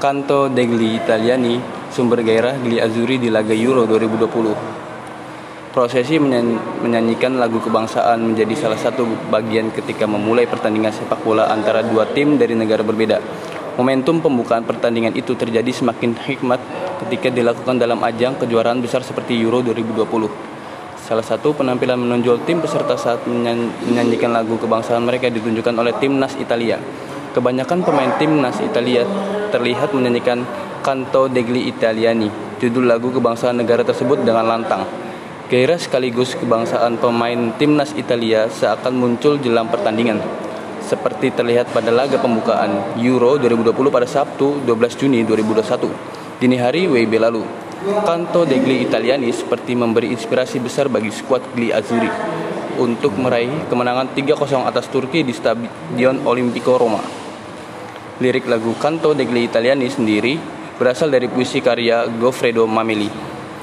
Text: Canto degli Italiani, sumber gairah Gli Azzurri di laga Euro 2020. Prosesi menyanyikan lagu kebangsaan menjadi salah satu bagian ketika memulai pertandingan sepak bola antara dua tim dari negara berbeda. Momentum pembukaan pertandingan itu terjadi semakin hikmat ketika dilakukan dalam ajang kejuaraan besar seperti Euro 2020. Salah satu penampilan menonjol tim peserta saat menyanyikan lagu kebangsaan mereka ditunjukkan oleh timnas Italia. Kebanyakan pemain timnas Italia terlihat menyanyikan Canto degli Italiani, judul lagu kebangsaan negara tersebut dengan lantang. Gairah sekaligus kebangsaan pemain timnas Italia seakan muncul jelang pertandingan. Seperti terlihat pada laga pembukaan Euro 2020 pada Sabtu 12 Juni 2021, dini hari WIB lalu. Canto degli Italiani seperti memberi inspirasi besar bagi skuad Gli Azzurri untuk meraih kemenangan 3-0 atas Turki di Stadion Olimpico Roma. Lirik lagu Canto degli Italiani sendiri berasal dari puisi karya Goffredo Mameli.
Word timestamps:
Canto 0.00 0.48
degli 0.48 0.96
Italiani, 0.96 1.60
sumber 1.92 2.24
gairah 2.24 2.56
Gli 2.64 2.80
Azzurri 2.80 3.20
di 3.20 3.28
laga 3.28 3.52
Euro 3.52 3.84
2020. 3.84 5.76
Prosesi 5.76 6.16
menyanyikan 6.16 7.36
lagu 7.36 7.60
kebangsaan 7.60 8.32
menjadi 8.32 8.56
salah 8.56 8.80
satu 8.80 9.04
bagian 9.28 9.68
ketika 9.68 10.08
memulai 10.08 10.48
pertandingan 10.48 10.96
sepak 10.96 11.20
bola 11.20 11.52
antara 11.52 11.84
dua 11.84 12.08
tim 12.16 12.40
dari 12.40 12.56
negara 12.56 12.80
berbeda. 12.80 13.20
Momentum 13.76 14.24
pembukaan 14.24 14.64
pertandingan 14.64 15.12
itu 15.12 15.36
terjadi 15.36 15.68
semakin 15.68 16.16
hikmat 16.16 16.64
ketika 17.04 17.28
dilakukan 17.28 17.76
dalam 17.76 18.00
ajang 18.00 18.40
kejuaraan 18.40 18.80
besar 18.80 19.04
seperti 19.04 19.36
Euro 19.36 19.60
2020. 19.60 20.00
Salah 20.96 21.26
satu 21.28 21.52
penampilan 21.52 22.00
menonjol 22.00 22.40
tim 22.48 22.64
peserta 22.64 22.96
saat 22.96 23.28
menyanyikan 23.28 24.32
lagu 24.32 24.56
kebangsaan 24.56 25.04
mereka 25.04 25.28
ditunjukkan 25.28 25.76
oleh 25.76 25.92
timnas 26.00 26.40
Italia. 26.40 26.80
Kebanyakan 27.30 27.86
pemain 27.86 28.10
timnas 28.18 28.58
Italia 28.58 29.06
terlihat 29.54 29.94
menyanyikan 29.94 30.42
Canto 30.82 31.30
degli 31.30 31.70
Italiani, 31.70 32.26
judul 32.58 32.90
lagu 32.90 33.14
kebangsaan 33.14 33.54
negara 33.54 33.86
tersebut 33.86 34.26
dengan 34.26 34.50
lantang. 34.50 34.82
Gairah 35.46 35.78
sekaligus 35.78 36.34
kebangsaan 36.34 36.98
pemain 36.98 37.54
timnas 37.54 37.94
Italia 37.94 38.50
seakan 38.50 38.98
muncul 38.98 39.38
jelang 39.38 39.70
pertandingan. 39.70 40.18
Seperti 40.82 41.30
terlihat 41.30 41.70
pada 41.70 41.94
laga 41.94 42.18
pembukaan 42.18 42.98
Euro 42.98 43.38
2020 43.38 43.78
pada 43.94 44.10
Sabtu 44.10 44.66
12 44.66 44.98
Juni 44.98 45.22
2021, 45.22 45.86
dini 46.42 46.58
hari 46.58 46.90
WIB 46.90 47.14
lalu. 47.14 47.46
Canto 48.10 48.42
degli 48.42 48.82
Italiani 48.82 49.30
seperti 49.30 49.78
memberi 49.78 50.10
inspirasi 50.10 50.58
besar 50.58 50.90
bagi 50.90 51.14
skuad 51.14 51.54
Gli 51.54 51.70
Azzurri 51.70 52.10
untuk 52.80 53.12
meraih 53.20 53.68
kemenangan 53.68 54.16
3-0 54.16 54.64
atas 54.64 54.88
Turki 54.88 55.20
di 55.20 55.36
Stadion 55.36 56.24
Olimpico 56.24 56.80
Roma. 56.80 57.19
Lirik 58.20 58.44
lagu 58.52 58.76
Canto 58.76 59.16
degli 59.16 59.40
Italiani 59.40 59.88
sendiri 59.88 60.36
berasal 60.76 61.08
dari 61.08 61.24
puisi 61.24 61.64
karya 61.64 62.04
Goffredo 62.20 62.68
Mameli. 62.68 63.39